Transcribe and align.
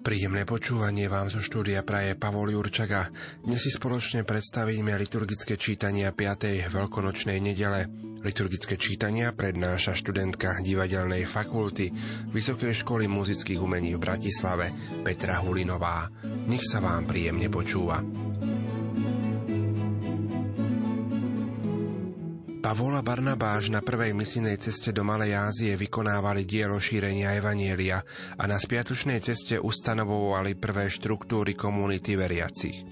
Príjemné 0.00 0.48
počúvanie 0.48 1.12
vám 1.12 1.28
zo 1.28 1.44
štúdia 1.44 1.84
praje 1.84 2.16
Pavol 2.16 2.56
Jurčaga. 2.56 3.12
Dnes 3.44 3.60
si 3.60 3.68
spoločne 3.68 4.24
predstavíme 4.24 4.96
liturgické 4.96 5.60
čítania 5.60 6.08
5. 6.16 6.72
veľkonočnej 6.72 7.36
nedele. 7.36 7.84
Liturgické 8.24 8.80
čítania 8.80 9.36
prednáša 9.36 9.92
študentka 9.92 10.64
divadelnej 10.64 11.28
fakulty 11.28 11.92
Vysokej 12.32 12.80
školy 12.80 13.12
muzických 13.12 13.60
umení 13.60 13.92
v 13.92 14.00
Bratislave 14.00 14.72
Petra 15.04 15.44
Hulinová. 15.44 16.08
Nech 16.48 16.64
sa 16.64 16.80
vám 16.80 17.04
príjemne 17.04 17.52
počúva. 17.52 18.29
Pavol 22.70 22.94
a 22.94 23.02
Barnabáš 23.02 23.74
na 23.74 23.82
prvej 23.82 24.14
misijnej 24.14 24.54
ceste 24.54 24.94
do 24.94 25.02
Malej 25.02 25.34
Ázie 25.34 25.74
vykonávali 25.74 26.46
dielo 26.46 26.78
šírenia 26.78 27.34
Evanielia 27.34 27.98
a 28.38 28.46
na 28.46 28.62
spiatočnej 28.62 29.18
ceste 29.18 29.58
ustanovovali 29.58 30.54
prvé 30.54 30.86
štruktúry 30.86 31.58
komunity 31.58 32.14
veriacich. 32.14 32.86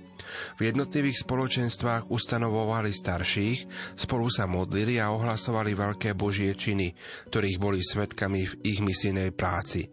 V 0.59 0.61
jednotlivých 0.67 1.23
spoločenstvách 1.23 2.11
ustanovovali 2.11 2.91
starších, 2.91 3.95
spolu 3.95 4.27
sa 4.27 4.51
modlili 4.51 4.99
a 4.99 5.15
ohlasovali 5.15 5.79
veľké 5.79 6.11
božie 6.19 6.59
činy, 6.59 6.91
ktorých 7.31 7.63
boli 7.63 7.79
svetkami 7.79 8.51
v 8.51 8.55
ich 8.67 8.83
misijnej 8.83 9.31
práci. 9.31 9.87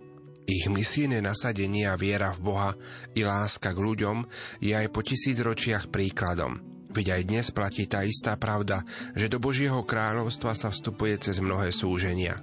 Ich 0.50 0.66
misijné 0.66 1.22
nasadenie 1.22 1.86
a 1.86 1.94
viera 1.94 2.34
v 2.34 2.42
Boha 2.42 2.72
i 3.14 3.22
láska 3.22 3.70
k 3.70 3.86
ľuďom 3.86 4.26
je 4.66 4.74
aj 4.74 4.90
po 4.90 5.06
tisícročiach 5.06 5.94
príkladom– 5.94 6.58
Veď 6.96 7.20
aj 7.20 7.22
dnes 7.28 7.48
platí 7.52 7.92
tá 7.92 8.08
istá 8.08 8.40
pravda, 8.40 8.88
že 9.12 9.28
do 9.28 9.36
Božieho 9.36 9.84
kráľovstva 9.84 10.56
sa 10.56 10.72
vstupuje 10.72 11.20
cez 11.20 11.44
mnohé 11.44 11.76
súženia. 11.76 12.40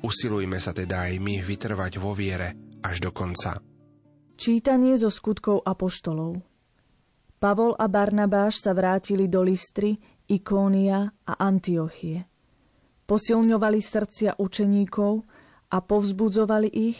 Usilujme 0.00 0.56
sa 0.56 0.72
teda 0.72 1.12
aj 1.12 1.20
my 1.20 1.44
vytrvať 1.44 2.00
vo 2.00 2.16
viere 2.16 2.56
až 2.80 3.04
do 3.04 3.12
konca. 3.12 3.60
Čítanie 4.40 4.96
zo 4.96 5.12
skutkov 5.12 5.60
apoštolov 5.60 6.40
Pavol 7.36 7.76
a 7.76 7.84
Barnabáš 7.84 8.64
sa 8.64 8.72
vrátili 8.72 9.28
do 9.28 9.44
Listry, 9.44 10.00
Ikónia 10.24 11.12
a 11.28 11.32
Antiochie. 11.36 12.24
Posilňovali 13.04 13.80
srdcia 13.82 14.40
učeníkov 14.40 15.12
a 15.68 15.76
povzbudzovali 15.84 16.70
ich, 16.72 16.96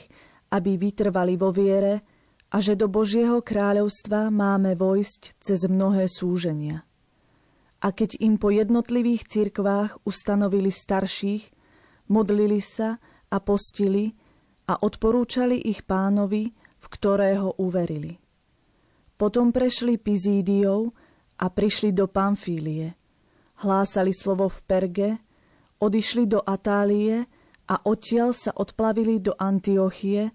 aby 0.52 0.76
vytrvali 0.76 1.40
vo 1.40 1.54
viere, 1.54 2.11
a 2.53 2.61
že 2.61 2.77
do 2.77 2.84
Božieho 2.84 3.41
kráľovstva 3.41 4.28
máme 4.28 4.77
vojsť 4.77 5.41
cez 5.41 5.64
mnohé 5.64 6.05
súženia. 6.05 6.84
A 7.81 7.91
keď 7.91 8.20
im 8.20 8.36
po 8.36 8.53
jednotlivých 8.53 9.25
cirkvách 9.25 10.05
ustanovili 10.05 10.69
starších, 10.69 11.48
modlili 12.12 12.61
sa 12.61 13.00
a 13.33 13.36
postili 13.41 14.12
a 14.69 14.77
odporúčali 14.78 15.64
ich 15.64 15.83
pánovi, 15.89 16.53
v 16.53 16.86
ktorého 16.86 17.56
uverili. 17.56 18.20
Potom 19.16 19.50
prešli 19.50 19.97
Pizídiou 19.97 20.92
a 21.41 21.47
prišli 21.49 21.91
do 21.91 22.06
Pamfílie. 22.06 22.94
Hlásali 23.65 24.12
slovo 24.12 24.53
v 24.53 24.59
Perge, 24.66 25.10
odišli 25.81 26.28
do 26.28 26.43
Atálie 26.44 27.25
a 27.66 27.75
odtiaľ 27.87 28.34
sa 28.34 28.53
odplavili 28.55 29.19
do 29.22 29.34
Antiochie, 29.38 30.34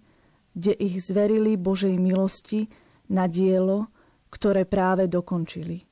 kde 0.57 0.73
ich 0.73 1.05
zverili 1.05 1.53
Božej 1.53 1.93
milosti 2.01 2.65
na 3.13 3.29
dielo, 3.29 3.93
ktoré 4.33 4.65
práve 4.65 5.05
dokončili. 5.05 5.85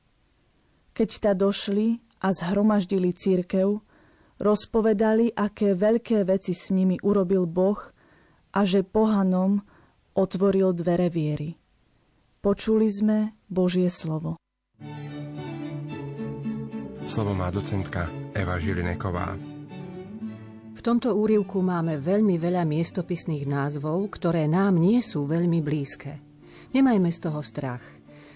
Keď 0.90 1.08
ta 1.22 1.32
došli 1.38 2.02
a 2.18 2.34
zhromaždili 2.34 3.14
církev, 3.14 3.78
rozpovedali, 4.42 5.30
aké 5.30 5.78
veľké 5.78 6.26
veci 6.26 6.50
s 6.50 6.74
nimi 6.74 6.98
urobil 6.98 7.46
Boh 7.46 7.78
a 8.50 8.60
že 8.66 8.82
pohanom 8.82 9.62
otvoril 10.18 10.74
dvere 10.74 11.06
viery. 11.14 11.54
Počuli 12.42 12.90
sme 12.90 13.38
Božie 13.46 13.86
slovo. 13.86 14.34
Slovo 17.06 17.32
má 17.38 17.54
docentka 17.54 18.10
Eva 18.34 18.58
Žilineková 18.58 19.55
tomto 20.84 21.16
úrivku 21.16 21.64
máme 21.64 21.96
veľmi 21.96 22.36
veľa 22.36 22.68
miestopisných 22.68 23.48
názvov, 23.48 24.12
ktoré 24.20 24.44
nám 24.44 24.76
nie 24.76 25.00
sú 25.00 25.24
veľmi 25.24 25.64
blízke. 25.64 26.20
Nemajme 26.76 27.08
z 27.08 27.18
toho 27.22 27.40
strach. 27.40 27.84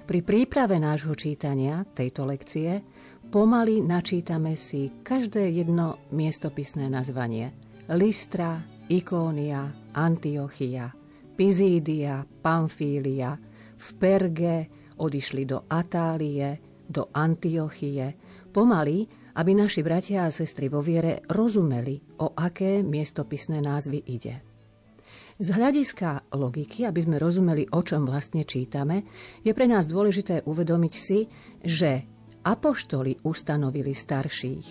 Pri 0.08 0.24
príprave 0.24 0.80
nášho 0.80 1.12
čítania 1.14 1.84
tejto 1.84 2.24
lekcie 2.24 2.80
pomaly 3.28 3.84
načítame 3.84 4.56
si 4.56 4.90
každé 5.04 5.52
jedno 5.52 6.00
miestopisné 6.10 6.88
nazvanie. 6.88 7.52
Listra, 7.92 8.58
Ikónia, 8.88 9.92
Antiochia, 9.94 10.90
Pizídia, 11.36 12.26
Pamfília, 12.26 13.38
v 13.76 13.88
Perge 14.00 14.56
odišli 14.98 15.42
do 15.44 15.68
Atálie, 15.68 16.80
do 16.88 17.08
Antiochie. 17.14 18.12
Pomaly 18.50 19.19
aby 19.40 19.56
naši 19.56 19.80
bratia 19.80 20.28
a 20.28 20.34
sestry 20.34 20.68
vo 20.68 20.84
viere 20.84 21.24
rozumeli, 21.32 22.20
o 22.20 22.36
aké 22.36 22.84
miestopisné 22.84 23.64
názvy 23.64 24.04
ide. 24.04 24.44
Z 25.40 25.56
hľadiska 25.56 26.36
logiky, 26.36 26.84
aby 26.84 27.00
sme 27.00 27.16
rozumeli, 27.16 27.64
o 27.72 27.80
čom 27.80 28.04
vlastne 28.04 28.44
čítame, 28.44 29.08
je 29.40 29.56
pre 29.56 29.64
nás 29.64 29.88
dôležité 29.88 30.44
uvedomiť 30.44 30.92
si, 30.92 31.24
že 31.64 32.04
apoštoli 32.44 33.24
ustanovili 33.24 33.96
starších. 33.96 34.68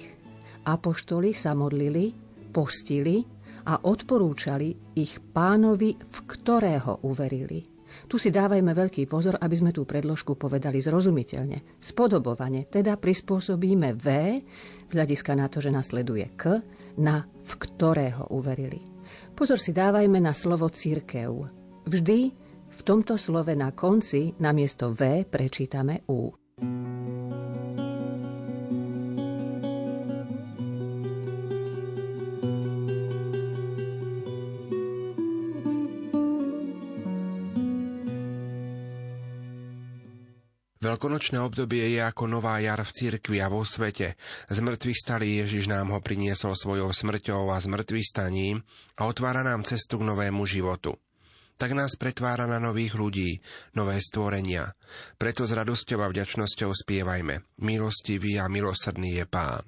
Apoštoli 0.69 1.33
sa 1.33 1.57
modlili, 1.57 2.13
postili 2.53 3.25
a 3.65 3.81
odporúčali 3.81 4.93
ich 4.93 5.17
pánovi, 5.33 5.97
v 5.97 6.17
ktorého 6.29 7.01
uverili. 7.09 7.78
Tu 8.07 8.15
si 8.15 8.31
dávajme 8.31 8.71
veľký 8.71 9.09
pozor, 9.09 9.35
aby 9.41 9.55
sme 9.59 9.75
tú 9.75 9.83
predložku 9.83 10.39
povedali 10.39 10.79
zrozumiteľne. 10.79 11.81
Spodobovane, 11.83 12.71
teda 12.71 12.95
prispôsobíme 12.95 13.97
V 13.99 14.07
z 14.87 14.91
hľadiska 14.95 15.35
na 15.35 15.51
to, 15.51 15.59
že 15.59 15.73
nasleduje 15.73 16.25
K, 16.39 16.63
na 17.03 17.27
v 17.27 17.51
ktorého 17.59 18.31
uverili. 18.31 18.79
Pozor 19.35 19.59
si 19.59 19.75
dávajme 19.75 20.23
na 20.23 20.31
slovo 20.31 20.71
církev. 20.71 21.31
Vždy 21.89 22.19
v 22.69 22.81
tomto 22.87 23.19
slove 23.19 23.51
na 23.59 23.75
konci 23.75 24.31
namiesto 24.39 24.95
V 24.95 25.27
prečítame 25.27 26.07
U. 26.07 26.38
Veľkonočné 41.19 41.43
obdobie 41.43 41.83
je 41.91 41.99
ako 41.99 42.31
nová 42.31 42.63
jar 42.63 42.79
v 42.79 42.95
cirkvi 42.95 43.43
a 43.43 43.51
vo 43.51 43.67
svete. 43.67 44.15
Z 44.47 44.63
mŕtvych 44.63 44.99
stalý 45.03 45.43
Ježiš 45.43 45.67
nám 45.67 45.91
ho 45.91 45.99
priniesol 45.99 46.55
svojou 46.55 46.95
smrťou 46.95 47.51
a 47.51 47.59
zmrtvých 47.59 48.07
staním 48.07 48.63
a 48.95 49.03
otvára 49.03 49.43
nám 49.43 49.67
cestu 49.67 49.99
k 49.99 50.07
novému 50.07 50.47
životu. 50.47 50.95
Tak 51.59 51.75
nás 51.75 51.99
pretvára 51.99 52.47
na 52.47 52.55
nových 52.55 52.95
ľudí, 52.95 53.43
nové 53.75 53.99
stvorenia. 53.99 54.71
Preto 55.19 55.43
s 55.43 55.51
radosťou 55.51 55.99
a 55.99 56.07
vďačnosťou 56.07 56.71
spievajme. 56.71 57.43
Milostivý 57.67 58.39
a 58.39 58.47
milosrdný 58.47 59.19
je 59.19 59.27
Pán. 59.27 59.67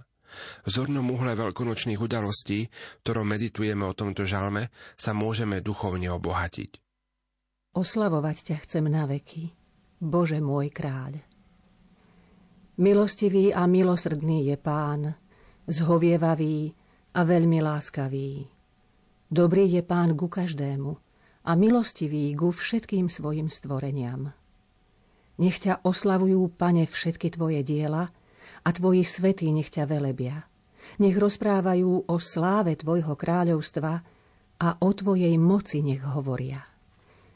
V 0.64 0.72
zornom 0.72 1.04
uhle 1.04 1.36
veľkonočných 1.36 2.00
udalostí, 2.00 2.72
ktorom 3.04 3.28
meditujeme 3.28 3.84
o 3.84 3.92
tomto 3.92 4.24
žalme, 4.24 4.72
sa 4.96 5.12
môžeme 5.12 5.60
duchovne 5.60 6.16
obohatiť. 6.16 6.80
Oslavovať 7.76 8.38
ťa 8.40 8.56
chcem 8.64 8.88
na 8.88 9.04
veky 9.04 9.60
Bože 10.02 10.42
môj 10.42 10.74
kráľ. 10.74 11.22
Milostivý 12.82 13.54
a 13.54 13.70
milosrdný 13.70 14.50
je 14.50 14.58
pán, 14.58 15.14
zhovievavý 15.70 16.74
a 17.14 17.22
veľmi 17.22 17.62
láskavý. 17.62 18.50
Dobrý 19.30 19.70
je 19.70 19.86
pán 19.86 20.18
ku 20.18 20.26
každému 20.26 20.90
a 21.46 21.52
milostivý 21.54 22.34
ku 22.34 22.50
všetkým 22.50 23.06
svojim 23.06 23.54
stvoreniam. 23.54 24.34
Nech 25.38 25.62
ťa 25.62 25.86
oslavujú, 25.86 26.58
pane, 26.58 26.90
všetky 26.90 27.38
tvoje 27.38 27.62
diela 27.62 28.10
a 28.66 28.70
tvoji 28.74 29.06
svetí 29.06 29.54
nech 29.54 29.70
ťa 29.70 29.86
velebia. 29.86 30.50
Nech 30.98 31.14
rozprávajú 31.22 32.10
o 32.10 32.16
sláve 32.18 32.74
tvojho 32.82 33.14
kráľovstva 33.14 33.94
a 34.58 34.70
o 34.82 34.90
tvojej 34.90 35.38
moci 35.38 35.86
nech 35.86 36.02
hovoria. 36.02 36.71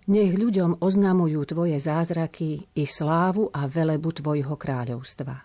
Nech 0.06 0.38
ľuďom 0.38 0.86
oznamujú 0.86 1.42
tvoje 1.50 1.82
zázraky 1.82 2.70
i 2.78 2.86
slávu 2.86 3.50
a 3.50 3.66
velebu 3.66 4.22
tvojho 4.22 4.54
kráľovstva. 4.54 5.42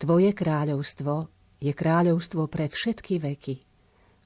Tvoje 0.00 0.32
kráľovstvo 0.32 1.28
je 1.60 1.72
kráľovstvo 1.76 2.48
pre 2.48 2.72
všetky 2.72 3.20
veky 3.20 3.60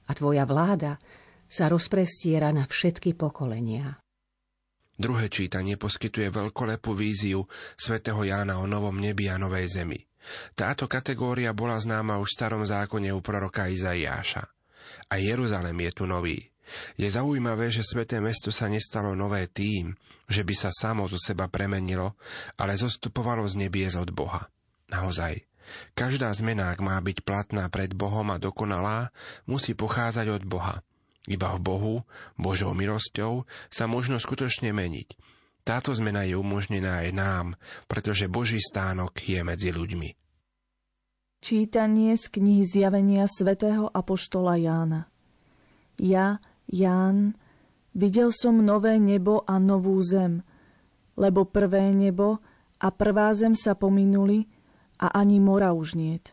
a 0.06 0.14
tvoja 0.14 0.46
vláda 0.46 1.02
sa 1.50 1.66
rozprestiera 1.66 2.54
na 2.54 2.62
všetky 2.62 3.18
pokolenia. 3.18 3.98
Druhé 4.94 5.26
čítanie 5.26 5.74
poskytuje 5.74 6.30
veľkolepú 6.30 6.94
víziu 6.94 7.42
svätého 7.74 8.22
Jána 8.22 8.62
o 8.62 8.70
novom 8.70 8.94
nebi 8.94 9.26
a 9.26 9.34
novej 9.34 9.66
zemi. 9.66 9.98
Táto 10.54 10.86
kategória 10.86 11.50
bola 11.50 11.74
známa 11.82 12.22
už 12.22 12.30
v 12.30 12.36
starom 12.38 12.62
zákone 12.62 13.10
u 13.10 13.18
proroka 13.18 13.66
Izaiáša. 13.66 14.46
A 15.10 15.18
Jeruzalem 15.18 15.74
je 15.74 15.90
tu 15.90 16.06
nový. 16.06 16.53
Je 16.96 17.08
zaujímavé, 17.10 17.68
že 17.68 17.86
sveté 17.86 18.20
mesto 18.20 18.48
sa 18.48 18.70
nestalo 18.70 19.12
nové 19.12 19.48
tým, 19.50 19.94
že 20.28 20.42
by 20.42 20.54
sa 20.56 20.70
samo 20.72 21.08
zo 21.08 21.20
seba 21.20 21.48
premenilo, 21.48 22.16
ale 22.56 22.78
zostupovalo 22.78 23.44
z 23.44 23.68
nebies 23.68 23.94
od 23.96 24.12
Boha. 24.12 24.48
Naozaj, 24.88 25.44
každá 25.92 26.32
zmena, 26.32 26.72
ak 26.72 26.80
má 26.84 26.96
byť 27.00 27.24
platná 27.24 27.68
pred 27.72 27.92
Bohom 27.92 28.32
a 28.32 28.40
dokonalá, 28.40 29.12
musí 29.48 29.72
pochádzať 29.72 30.26
od 30.40 30.44
Boha– 30.44 30.76
iba 31.24 31.56
v 31.56 31.60
Bohu, 31.60 31.94
Božou 32.36 32.76
milosťou, 32.76 33.48
sa 33.72 33.84
možno 33.88 34.20
skutočne 34.20 34.76
meniť. 34.76 35.16
Táto 35.64 35.96
zmena 35.96 36.28
je 36.28 36.36
umožnená 36.36 37.08
aj 37.08 37.10
nám, 37.16 37.46
pretože 37.88 38.28
Boží 38.28 38.60
stánok 38.60 39.16
je 39.24 39.40
medzi 39.40 39.72
ľuďmi. 39.72 40.12
Čítanie 41.40 42.12
z 42.16 42.24
knihy 42.28 42.64
Zjavenia 42.68 43.24
svätého 43.28 43.88
Apoštola 43.88 44.56
Jána 44.60 45.08
Ja, 45.96 46.40
Ján, 46.68 47.36
videl 47.92 48.32
som 48.32 48.64
nové 48.64 48.96
nebo 48.96 49.44
a 49.44 49.60
novú 49.60 50.00
zem, 50.00 50.40
lebo 51.14 51.44
prvé 51.44 51.92
nebo 51.92 52.40
a 52.80 52.88
prvá 52.90 53.30
zem 53.36 53.52
sa 53.52 53.76
pominuli 53.76 54.48
a 54.98 55.12
ani 55.12 55.38
mora 55.40 55.76
už 55.76 55.94
niet. 55.94 56.32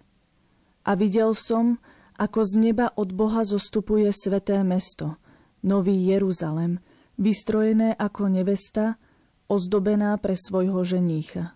A 0.82 0.98
videl 0.98 1.38
som, 1.38 1.78
ako 2.18 2.42
z 2.42 2.54
neba 2.58 2.90
od 2.98 3.14
Boha 3.14 3.46
zostupuje 3.46 4.10
sveté 4.10 4.66
mesto, 4.66 5.22
Nový 5.62 5.94
Jeruzalem, 6.10 6.82
vystrojené 7.22 7.94
ako 7.94 8.34
nevesta, 8.34 8.98
ozdobená 9.46 10.18
pre 10.18 10.34
svojho 10.34 10.82
ženícha. 10.82 11.54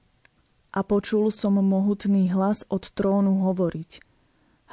A 0.70 0.80
počul 0.86 1.34
som 1.34 1.58
mohutný 1.58 2.30
hlas 2.30 2.62
od 2.70 2.86
trónu 2.94 3.50
hovoriť. 3.50 3.92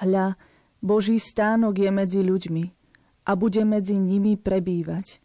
Hľa, 0.05 0.37
Boží 0.85 1.17
stánok 1.17 1.79
je 1.79 1.91
medzi 1.95 2.21
ľuďmi 2.21 2.82
a 3.23 3.39
bude 3.39 3.63
medzi 3.63 3.95
nimi 3.99 4.35
prebývať. 4.39 5.23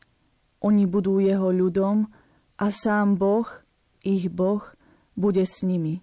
Oni 0.61 0.85
budú 0.89 1.21
jeho 1.21 1.53
ľudom 1.53 2.09
a 2.57 2.65
sám 2.69 3.17
Boh, 3.17 3.47
ich 4.01 4.29
Boh, 4.29 4.63
bude 5.13 5.45
s 5.45 5.61
nimi. 5.61 6.01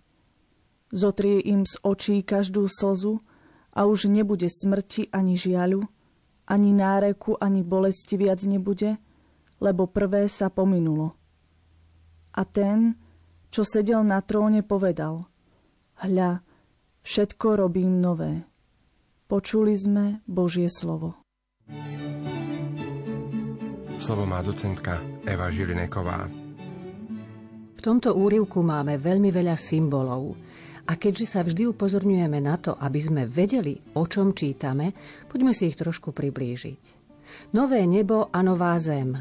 Zotrie 0.95 1.43
im 1.43 1.67
z 1.67 1.75
očí 1.83 2.23
každú 2.23 2.71
slzu, 2.71 3.19
a 3.75 3.91
už 3.91 4.07
nebude 4.07 4.47
smrti 4.47 5.11
ani 5.11 5.35
žiaľu, 5.35 5.83
ani 6.47 6.71
náreku, 6.71 7.35
ani 7.43 7.67
bolesti 7.67 8.15
viac 8.15 8.47
nebude, 8.47 8.97
lebo 9.59 9.91
prvé 9.91 10.31
sa 10.31 10.49
pominulo. 10.49 11.19
A 12.35 12.47
ten, 12.47 12.95
čo 13.51 13.67
sedel 13.67 14.07
na 14.07 14.23
tróne, 14.23 14.63
povedal, 14.63 15.27
hľa, 15.99 16.43
všetko 17.03 17.67
robím 17.67 17.99
nové. 17.99 18.47
Počuli 19.27 19.75
sme 19.75 20.23
Božie 20.31 20.71
slovo. 20.71 21.24
Slovo 23.97 24.25
má 24.29 24.45
docentka 24.45 25.01
Eva 25.25 25.49
Žilineková. 25.49 26.29
V 27.75 27.81
tomto 27.81 28.17
úrivku 28.17 28.65
máme 28.65 29.01
veľmi 29.01 29.29
veľa 29.33 29.57
symbolov– 29.57 30.33
a 30.85 31.01
keďže 31.01 31.27
sa 31.27 31.41
vždy 31.41 31.73
upozorňujeme 31.73 32.45
na 32.45 32.61
to, 32.61 32.77
aby 32.77 33.01
sme 33.01 33.23
vedeli, 33.25 33.81
o 33.97 34.05
čom 34.05 34.37
čítame, 34.37 34.93
poďme 35.33 35.57
si 35.57 35.73
ich 35.73 35.81
trošku 35.81 36.13
priblížiť. 36.13 36.83
Nové 37.57 37.89
nebo 37.89 38.29
a 38.29 38.45
nová 38.45 38.77
zem. 38.77 39.17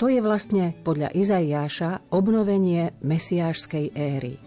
To 0.00 0.08
je 0.08 0.20
vlastne 0.20 0.76
podľa 0.84 1.12
Izaiáša 1.12 2.12
obnovenie 2.12 2.96
mesiášskej 3.00 3.96
éry. 3.96 4.40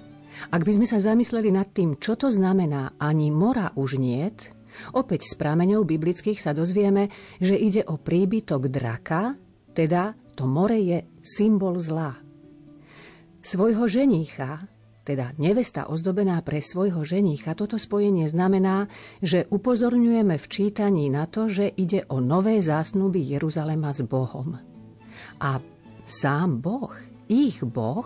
Ak 0.50 0.62
by 0.66 0.72
sme 0.78 0.88
sa 0.90 1.02
zamysleli 1.02 1.54
nad 1.54 1.70
tým, 1.70 1.98
čo 2.02 2.18
to 2.18 2.34
znamená 2.34 2.98
ani 2.98 3.30
mora 3.30 3.74
už 3.78 3.98
niet, 4.02 4.59
opäť 4.96 5.30
z 5.30 5.34
prameňov 5.40 5.86
biblických 5.86 6.40
sa 6.40 6.56
dozvieme, 6.56 7.10
že 7.40 7.56
ide 7.56 7.86
o 7.88 8.00
príbytok 8.00 8.72
draka, 8.72 9.36
teda 9.74 10.16
to 10.36 10.48
more 10.48 10.76
je 10.76 11.04
symbol 11.20 11.76
zla. 11.80 12.16
Svojho 13.40 13.88
ženícha, 13.88 14.68
teda 15.08 15.34
nevesta 15.42 15.90
ozdobená 15.90 16.38
pre 16.46 16.62
svojho 16.62 17.02
ženícha, 17.02 17.58
toto 17.58 17.82
spojenie 17.82 18.30
znamená, 18.30 18.92
že 19.26 19.50
upozorňujeme 19.50 20.38
v 20.38 20.46
čítaní 20.46 21.10
na 21.10 21.26
to, 21.26 21.50
že 21.50 21.66
ide 21.66 22.06
o 22.14 22.22
nové 22.22 22.62
zásnuby 22.62 23.24
Jeruzalema 23.24 23.90
s 23.90 24.06
Bohom. 24.06 24.60
A 25.42 25.58
sám 26.06 26.62
Boh, 26.62 26.94
ich 27.26 27.64
Boh, 27.66 28.06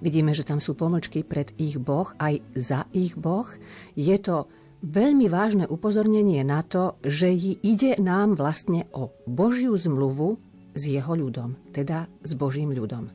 vidíme, 0.00 0.32
že 0.32 0.48
tam 0.48 0.64
sú 0.64 0.72
pomlčky 0.72 1.24
pred 1.24 1.52
ich 1.60 1.76
Boh, 1.76 2.08
aj 2.16 2.40
za 2.56 2.88
ich 2.96 3.20
Boh, 3.20 3.46
je 3.92 4.16
to 4.16 4.48
veľmi 4.84 5.26
vážne 5.32 5.64
upozornenie 5.64 6.44
na 6.44 6.60
to, 6.60 7.00
že 7.00 7.32
ide 7.64 7.96
nám 7.96 8.36
vlastne 8.36 8.84
o 8.92 9.16
Božiu 9.24 9.72
zmluvu 9.80 10.36
s 10.76 10.82
jeho 10.84 11.16
ľudom, 11.16 11.56
teda 11.72 12.04
s 12.20 12.36
Božím 12.36 12.76
ľudom. 12.76 13.08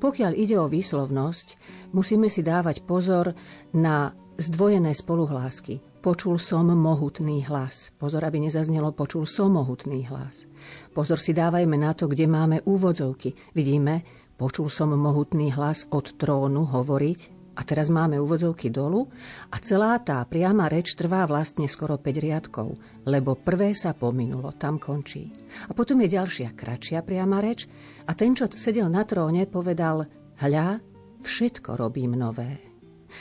Pokiaľ 0.00 0.32
ide 0.32 0.56
o 0.56 0.70
výslovnosť, 0.70 1.60
musíme 1.92 2.32
si 2.32 2.40
dávať 2.40 2.86
pozor 2.86 3.36
na 3.76 4.16
zdvojené 4.40 4.96
spoluhlásky. 4.96 5.84
Počul 6.00 6.40
som 6.40 6.72
mohutný 6.72 7.44
hlas. 7.44 7.92
Pozor, 8.00 8.24
aby 8.24 8.40
nezaznelo 8.40 8.96
počul 8.96 9.28
som 9.28 9.52
mohutný 9.52 10.08
hlas. 10.08 10.48
Pozor 10.96 11.20
si 11.20 11.36
dávajme 11.36 11.76
na 11.76 11.92
to, 11.92 12.08
kde 12.08 12.24
máme 12.24 12.64
úvodzovky. 12.64 13.36
Vidíme, 13.52 14.08
počul 14.40 14.72
som 14.72 14.96
mohutný 14.96 15.52
hlas 15.52 15.84
od 15.92 16.16
trónu 16.16 16.64
hovoriť 16.64 17.39
a 17.56 17.60
teraz 17.66 17.90
máme 17.90 18.16
úvodzovky 18.16 18.70
dolu 18.70 19.10
a 19.50 19.56
celá 19.58 19.98
tá 20.00 20.22
priama 20.26 20.70
reč 20.70 20.94
trvá 20.94 21.26
vlastne 21.26 21.66
skoro 21.66 21.98
5 21.98 22.24
riadkov, 22.24 22.68
lebo 23.06 23.34
prvé 23.34 23.74
sa 23.74 23.92
pominulo, 23.92 24.54
tam 24.54 24.78
končí. 24.78 25.28
A 25.66 25.74
potom 25.74 25.98
je 26.02 26.14
ďalšia 26.14 26.54
kratšia 26.54 27.02
priama 27.02 27.42
reč 27.42 27.66
a 28.06 28.14
ten, 28.14 28.32
čo 28.32 28.46
sedel 28.50 28.86
na 28.86 29.02
tróne, 29.02 29.44
povedal, 29.50 30.06
hľa, 30.38 30.80
všetko 31.20 31.76
robím 31.76 32.16
nové. 32.16 32.70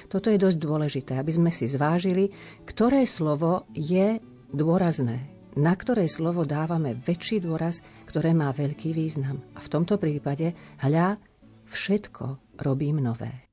Toto 0.05 0.29
je 0.29 0.37
dosť 0.37 0.57
dôležité, 0.61 1.13
aby 1.17 1.31
sme 1.33 1.49
si 1.49 1.65
zvážili, 1.65 2.29
ktoré 2.69 3.09
slovo 3.09 3.65
je 3.73 4.21
dôrazné, 4.53 5.17
na 5.57 5.73
ktoré 5.73 6.05
slovo 6.05 6.45
dávame 6.45 6.93
väčší 6.93 7.41
dôraz, 7.41 7.81
ktoré 8.05 8.37
má 8.37 8.53
veľký 8.53 8.93
význam. 8.93 9.41
A 9.57 9.59
v 9.61 9.71
tomto 9.71 9.97
prípade, 9.97 10.53
hľa, 10.81 11.17
všetko 11.69 12.57
robím 12.61 13.01
nové. 13.01 13.49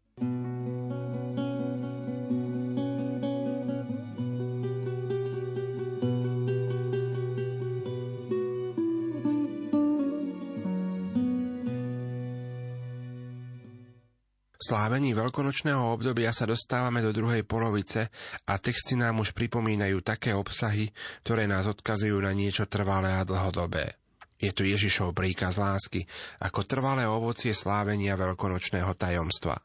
Slávení 14.66 15.14
veľkonočného 15.14 15.94
obdobia 15.94 16.34
sa 16.34 16.42
dostávame 16.42 16.98
do 16.98 17.14
druhej 17.14 17.46
polovice 17.46 18.10
a 18.50 18.58
texty 18.58 18.98
nám 18.98 19.22
už 19.22 19.30
pripomínajú 19.30 20.02
také 20.02 20.34
obsahy, 20.34 20.90
ktoré 21.22 21.46
nás 21.46 21.70
odkazujú 21.70 22.18
na 22.18 22.34
niečo 22.34 22.66
trvalé 22.66 23.14
a 23.14 23.22
dlhodobé. 23.22 23.94
Je 24.42 24.50
tu 24.50 24.66
Ježišov 24.66 25.14
príkaz 25.14 25.62
lásky 25.62 26.02
ako 26.42 26.66
trvalé 26.66 27.06
ovocie 27.06 27.54
slávenia 27.54 28.18
veľkonočného 28.18 28.90
tajomstva. 28.98 29.62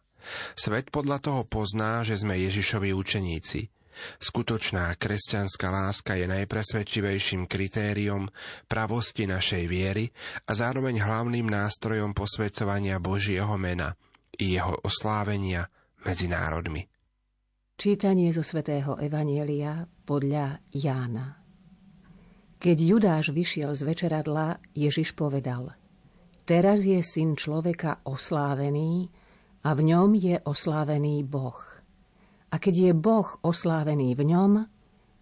Svet 0.54 0.94
podľa 0.94 1.18
toho 1.18 1.42
pozná, 1.50 2.06
že 2.06 2.22
sme 2.22 2.38
Ježišovi 2.38 2.94
učeníci. 2.94 3.74
Skutočná 4.22 4.94
kresťanská 5.02 5.68
láska 5.74 6.14
je 6.14 6.30
najpresvedčivejším 6.30 7.50
kritériom 7.50 8.30
pravosti 8.70 9.26
našej 9.26 9.66
viery 9.66 10.14
a 10.46 10.54
zároveň 10.54 11.02
hlavným 11.02 11.50
nástrojom 11.50 12.14
posvedcovania 12.14 13.02
Božieho 13.02 13.58
mena– 13.58 13.98
i 14.42 14.58
jeho 14.58 14.74
oslávenia 14.82 15.70
medzi 16.02 16.26
národmi. 16.26 16.82
Čítanie 17.78 18.34
zo 18.34 18.42
svätého 18.42 18.98
Evanielia 18.98 19.86
podľa 19.86 20.66
Jána. 20.74 21.38
Keď 22.58 22.78
Judáš 22.78 23.34
vyšiel 23.34 23.74
z 23.78 23.82
večeradla, 23.86 24.58
Ježiš 24.74 25.14
povedal 25.14 25.78
Teraz 26.42 26.82
je 26.82 26.98
syn 27.06 27.38
človeka 27.38 28.02
oslávený 28.06 29.14
a 29.62 29.78
v 29.78 29.82
ňom 29.94 30.18
je 30.18 30.42
oslávený 30.42 31.22
Boh. 31.22 31.62
A 32.50 32.56
keď 32.58 32.76
je 32.90 32.92
Boh 32.98 33.30
oslávený 33.46 34.18
v 34.18 34.24
ňom, 34.26 34.52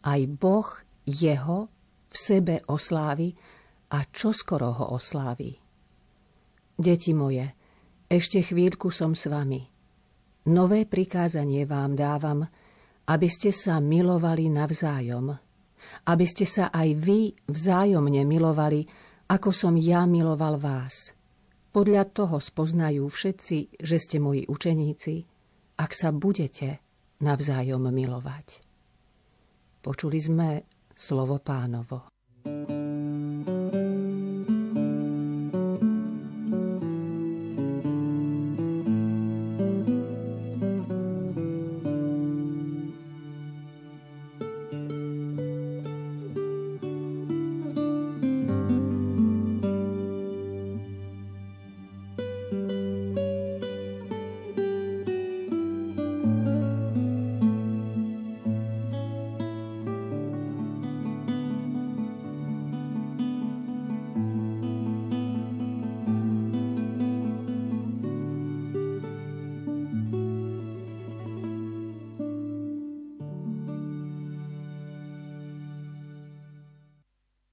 aj 0.04 0.22
Boh 0.32 0.68
jeho 1.04 1.68
v 2.08 2.16
sebe 2.16 2.64
oslávi 2.72 3.36
a 3.92 4.00
čoskoro 4.10 4.74
ho 4.80 4.86
oslávi. 4.96 5.60
Deti 6.80 7.12
moje, 7.12 7.59
ešte 8.10 8.42
chvíľku 8.42 8.90
som 8.90 9.14
s 9.14 9.30
vami. 9.30 9.70
Nové 10.50 10.90
prikázanie 10.90 11.70
vám 11.70 11.94
dávam, 11.94 12.50
aby 13.06 13.28
ste 13.30 13.54
sa 13.54 13.78
milovali 13.78 14.50
navzájom, 14.50 15.38
aby 16.10 16.26
ste 16.26 16.50
sa 16.50 16.74
aj 16.74 16.90
vy 16.98 17.38
vzájomne 17.46 18.26
milovali, 18.26 18.82
ako 19.30 19.54
som 19.54 19.78
ja 19.78 20.10
miloval 20.10 20.58
vás. 20.58 21.14
Podľa 21.70 22.10
toho 22.10 22.42
spoznajú 22.42 23.06
všetci, 23.06 23.78
že 23.78 23.98
ste 24.02 24.18
moji 24.18 24.50
učeníci, 24.50 25.16
ak 25.78 25.92
sa 25.94 26.10
budete 26.10 26.82
navzájom 27.22 27.94
milovať. 27.94 28.66
Počuli 29.86 30.18
sme 30.18 30.50
slovo 30.98 31.38
pánovo. 31.40 32.10
thank 32.40 32.70
you 32.72 32.79